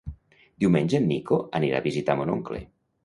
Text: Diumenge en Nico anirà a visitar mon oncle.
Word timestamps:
Diumenge 0.63 0.97
en 1.01 1.05
Nico 1.11 1.39
anirà 1.59 1.81
a 1.83 1.87
visitar 1.89 2.17
mon 2.23 2.33
oncle. 2.39 2.63